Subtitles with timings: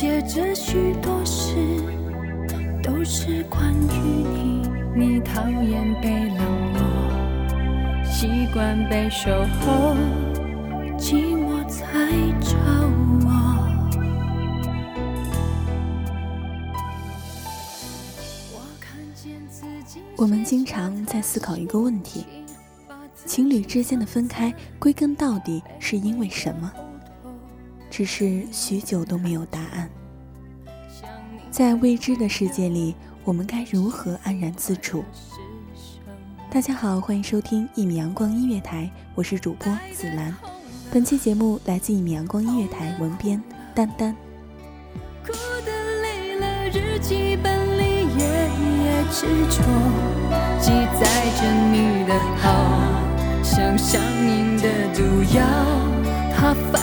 [0.00, 1.56] 写着许多事，
[2.84, 4.62] 都是关于你。
[4.94, 6.38] 你讨厌被冷
[6.72, 9.96] 落，习惯被守候，
[10.96, 11.82] 寂寞才
[12.40, 12.54] 找
[13.26, 13.28] 我。
[18.54, 22.24] 我看见自己我们经常在思考一个问题：
[23.26, 26.72] 情侣之间的分开，归根到底是因为什么？
[27.90, 29.88] 只是许久都没有答案。
[31.50, 32.94] 在未知的世界里，
[33.24, 35.04] 我们该如何安然自处？
[36.50, 40.34] 大家好，欢迎收听一米阳光音乐台，我是主播紫兰。
[40.90, 43.42] 本期节目来自一米阳光音乐台文编
[43.74, 44.16] 丹丹。
[45.26, 45.32] 哭
[45.66, 48.24] 得累了，日记本里页
[48.84, 49.62] 页执着，
[50.58, 51.04] 记载
[51.36, 52.46] 着你的好，
[53.42, 55.02] 像上瘾的毒
[55.36, 55.44] 药，
[56.34, 56.82] 它反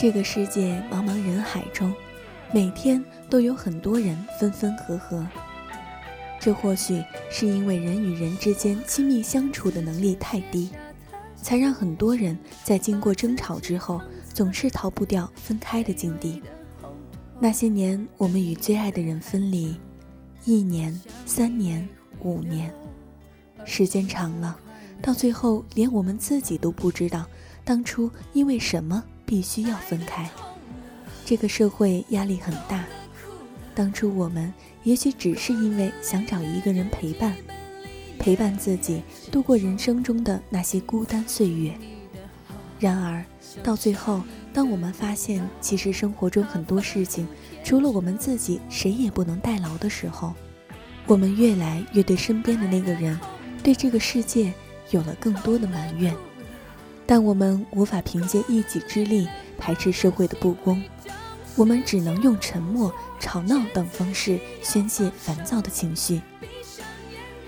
[0.00, 1.92] 这个世界茫茫人海中，
[2.52, 5.26] 每天都有很多人分分合合。
[6.38, 10.70] 这或许是因为人与人之间亲密相处的能力太低，
[11.34, 14.00] 才让很多人在经过争吵之后，
[14.32, 16.40] 总是逃不掉分开的境地。
[17.40, 19.74] 那些年，我们与最爱的人分离，
[20.44, 21.86] 一年、三年、
[22.20, 22.72] 五年，
[23.64, 24.56] 时间长了，
[25.02, 27.26] 到最后连我们自己都不知道
[27.64, 30.28] 当初因为什么必须要分开。
[31.26, 32.86] 这个社会压力很大，
[33.74, 34.52] 当初我们
[34.82, 37.36] 也许只是因为想找一个人陪伴，
[38.18, 41.74] 陪伴自己度过人生中的那些孤单岁月。
[42.80, 43.22] 然而，
[43.62, 44.22] 到最后，
[44.54, 47.28] 当我们发现其实生活中很多事情，
[47.62, 50.32] 除了我们自己，谁也不能代劳的时候，
[51.06, 53.20] 我们越来越对身边的那个人，
[53.62, 54.50] 对这个世界
[54.90, 56.16] 有了更多的埋怨。
[57.10, 60.84] 但我们无法凭借一己之力排斥社会的不公，
[61.56, 66.20] 我们只能用沉默、吵闹等方式宣泄烦躁的情绪。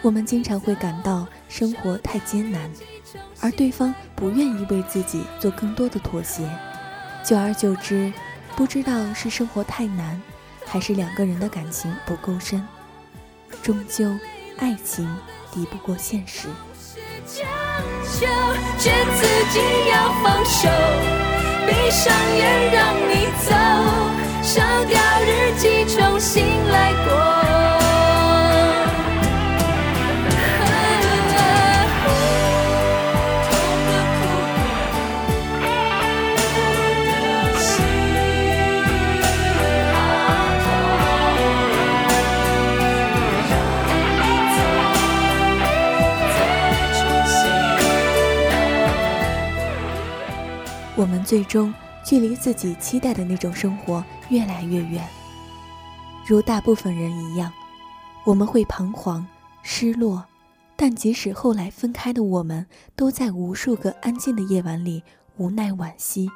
[0.00, 2.70] 我们经常会感到生活太艰难，
[3.40, 6.48] 而对方不愿意为自己做更多的妥协。
[7.22, 8.10] 久而久之，
[8.56, 10.18] 不知道是生活太难，
[10.64, 12.66] 还是两个人的感情不够深，
[13.62, 14.10] 终究，
[14.56, 15.06] 爱情
[15.52, 16.48] 敌不过现实。
[18.22, 18.28] 将就，
[18.78, 19.58] 劝自己
[19.90, 20.68] 要放手，
[21.66, 22.61] 闭上眼
[51.24, 51.72] 最终
[52.04, 55.06] 距离自己期待的那种生活越来越远。
[56.26, 57.52] 如大部分人一样，
[58.24, 59.26] 我们会彷徨、
[59.62, 60.24] 失落，
[60.76, 65.02] 但即使后来分开的我们，都在无数个安静的夜晚里
[65.36, 66.30] 无奈惋惜，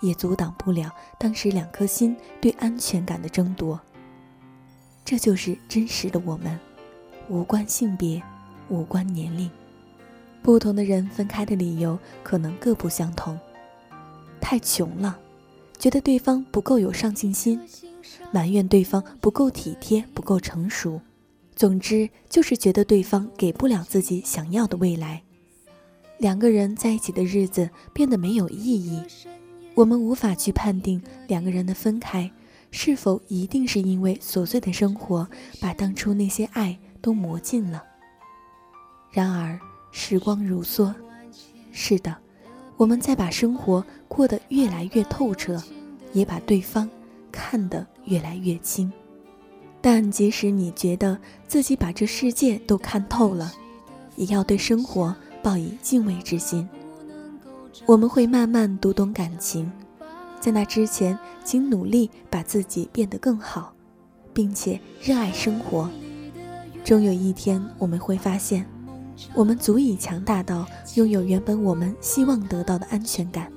[0.00, 3.78] 也阻挡不了当时两颗心对安全感的争夺。
[5.04, 6.58] 这就是真实的我们，
[7.28, 8.22] 无关性别，
[8.68, 9.50] 无关年龄，
[10.42, 13.38] 不同的人分开的理由可能各不相同。
[14.48, 15.18] 太穷了，
[15.76, 17.60] 觉得对方不够有上进心。
[18.30, 21.00] 埋怨对方不够体贴、不够成熟，
[21.56, 25.20] 总之就是觉得对方给不了自己想要的未来。
[26.18, 29.02] 两个人在一起的日子变得没有意义，
[29.74, 32.30] 我们无法去判定两个人的分开
[32.70, 35.28] 是否一定是因为琐碎的生活
[35.60, 37.82] 把当初那些爱都磨尽了。
[39.10, 39.58] 然而
[39.90, 40.94] 时光如梭，
[41.72, 42.16] 是的，
[42.76, 45.62] 我们在把生活过得越来越透彻，
[46.12, 46.88] 也把对方。
[47.32, 48.90] 看得越来越清，
[49.82, 53.52] 但即使你觉得自己把这世界都看透了，
[54.16, 56.66] 也要对生活抱以敬畏之心。
[57.84, 59.70] 我们会慢慢读懂感情，
[60.40, 63.74] 在那之前，请努力把自己变得更好，
[64.32, 65.90] 并且热爱生活。
[66.82, 68.64] 终有一天，我们会发现，
[69.34, 73.55] 我们足以强大到拥有原本我们希望得到的安全感。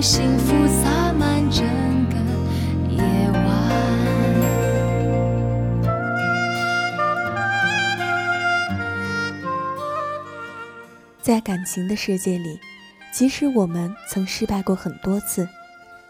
[0.00, 1.62] 幸福洒满整
[2.08, 2.16] 个
[2.90, 3.40] 夜晚。
[11.20, 12.58] 在感情的世界里，
[13.12, 15.46] 即使我们曾失败过很多次，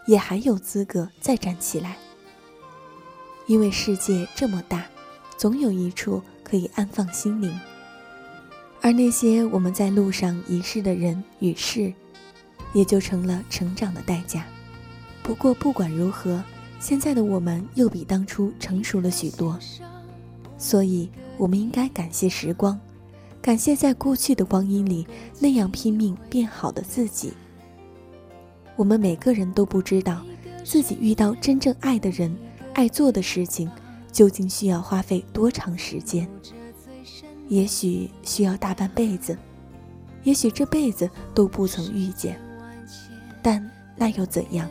[0.05, 1.97] 也还有资格再站起来。
[3.45, 4.85] 因为世界这么大，
[5.37, 7.59] 总有一处可以安放心灵。
[8.79, 11.93] 而那些我们在路上遗失的人与事，
[12.73, 14.45] 也就成了成长的代价。
[15.23, 16.43] 不过不管如何，
[16.79, 19.57] 现在的我们又比当初成熟了许多，
[20.57, 22.79] 所以我们应该感谢时光。
[23.41, 25.07] 感谢在过去的光阴里
[25.39, 27.33] 那样拼命变好的自己。
[28.75, 30.23] 我们每个人都不知道，
[30.63, 32.35] 自己遇到真正爱的人、
[32.73, 33.69] 爱做的事情，
[34.11, 36.27] 究竟需要花费多长时间。
[37.47, 39.37] 也许需要大半辈子，
[40.23, 42.39] 也许这辈子都不曾遇见。
[43.41, 44.69] 但那又怎样？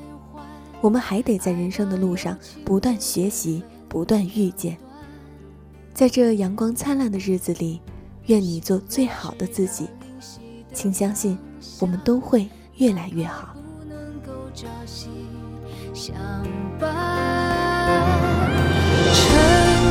[0.81, 4.77] 我们还得在人生的路上不断学习，不断遇见。
[5.93, 7.81] 在这阳光灿烂的日子里。
[8.27, 9.89] 愿你做最好的自己，
[10.73, 11.37] 请相信，
[11.81, 13.57] 我们都会越来越好。
[14.55, 14.65] 城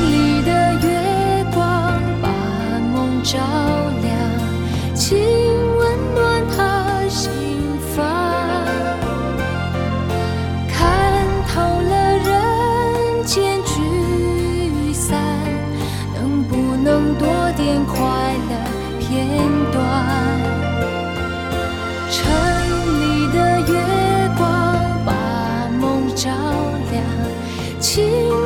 [0.06, 3.40] 里的月光把梦照
[17.92, 17.98] 快
[18.50, 18.54] 乐
[19.00, 19.38] 片
[19.72, 19.78] 段，
[22.10, 22.18] 城
[23.00, 23.74] 里的月
[24.38, 24.44] 光
[25.06, 25.10] 把
[25.80, 26.30] 梦照
[26.92, 27.04] 亮，
[27.80, 27.90] 请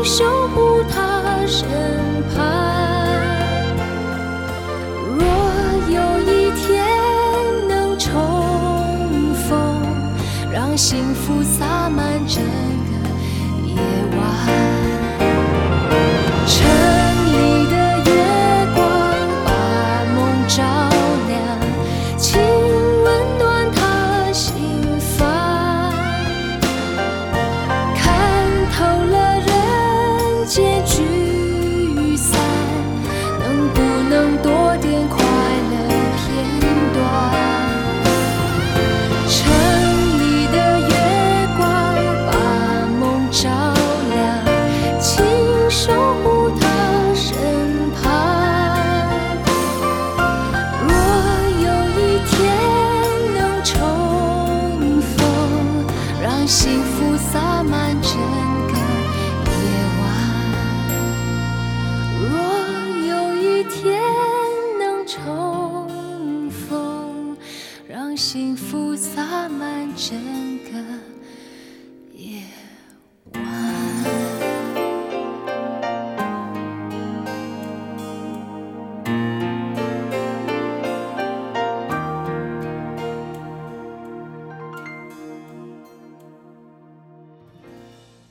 [0.03, 1.67] 守护他身
[2.33, 2.35] 旁。
[5.19, 5.21] 若
[5.89, 6.31] 有一
[6.61, 6.63] 天
[7.67, 8.11] 能重
[9.47, 9.51] 逢，
[10.51, 12.62] 让幸福洒满整。